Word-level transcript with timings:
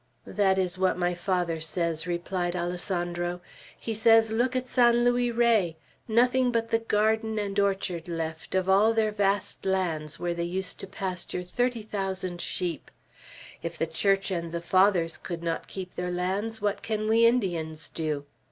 "That 0.25 0.57
is 0.57 0.79
what 0.79 0.97
my 0.97 1.13
father 1.13 1.61
says," 1.61 2.07
replied 2.07 2.55
Alessandro. 2.55 3.39
"He 3.79 3.93
says, 3.93 4.31
'Look 4.31 4.55
at 4.55 4.67
San 4.67 5.03
Luis 5.03 5.31
Rey! 5.31 5.77
Nothing 6.07 6.51
but 6.51 6.71
the 6.71 6.79
garden 6.79 7.37
and 7.37 7.59
orchard 7.59 8.07
left, 8.07 8.55
of 8.55 8.67
all 8.67 8.95
their 8.95 9.11
vast 9.11 9.63
lands 9.63 10.17
where 10.19 10.33
they 10.33 10.41
used 10.43 10.79
to 10.79 10.87
pasture 10.87 11.43
thirty 11.43 11.83
thousand 11.83 12.41
sheep. 12.41 12.89
If 13.61 13.77
the 13.77 13.85
Church 13.85 14.31
and 14.31 14.51
the 14.51 14.59
Fathers 14.59 15.19
could 15.19 15.43
not 15.43 15.67
keep 15.67 15.93
their 15.93 16.09
lands, 16.09 16.63
what 16.63 16.81
can 16.81 17.07
we 17.07 17.27
Indians 17.27 17.87
do?' 17.87 18.25